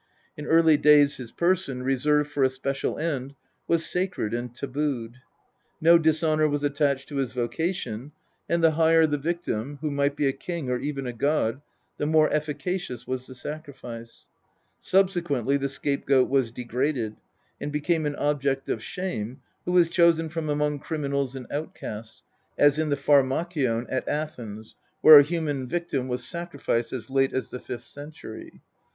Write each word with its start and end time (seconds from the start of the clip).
In 0.35 0.47
early 0.47 0.77
days 0.77 1.17
his 1.17 1.31
person, 1.31 1.83
reserved 1.83 2.31
for 2.31 2.43
a 2.43 2.49
special 2.49 2.97
end, 2.97 3.35
was 3.67 3.85
sacred 3.85 4.33
and 4.33 4.49
tabooed. 4.51 5.17
No 5.79 5.99
dishonour 5.99 6.47
was 6.49 6.63
attached 6.63 7.07
to 7.09 7.17
his 7.17 7.33
vocation, 7.33 8.11
and 8.49 8.63
the 8.63 8.71
higher 8.71 9.05
the 9.05 9.19
victim, 9.19 9.77
who 9.79 9.91
might 9.91 10.15
be 10.15 10.25
a 10.27 10.33
king 10.33 10.71
or 10.71 10.79
even 10.79 11.05
a 11.05 11.13
god, 11.13 11.61
the 11.99 12.07
more 12.07 12.33
efficacious 12.33 13.05
was 13.05 13.27
the 13.27 13.35
sacrifice. 13.35 14.27
Subsequently 14.79 15.55
the 15.55 15.69
scapegoat 15.69 16.27
was 16.27 16.49
degraded, 16.49 17.15
and 17.61 17.71
became 17.71 18.07
an 18.07 18.15
object 18.15 18.69
of 18.69 18.81
shame, 18.81 19.41
who 19.65 19.71
was 19.71 19.87
chosen 19.91 20.29
from 20.29 20.49
among 20.49 20.79
criminals 20.79 21.35
and 21.35 21.45
outcasts, 21.51 22.23
as 22.57 22.79
in 22.79 22.89
the 22.89 22.97
Pharmakion 22.97 23.85
at 23.89 24.07
Athens, 24.07 24.73
where 25.01 25.19
a 25.19 25.23
human 25.23 25.67
victim 25.67 26.07
was 26.07 26.23
sacrificed 26.27 26.91
as 26.91 27.11
late 27.11 27.33
as 27.33 27.51
the 27.51 27.59
fifth 27.59 27.85
century. 27.85 28.61